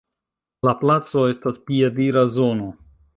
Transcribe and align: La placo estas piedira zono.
La 0.67 0.71
placo 0.79 1.25
estas 1.33 1.59
piedira 1.67 2.25
zono. 2.39 2.71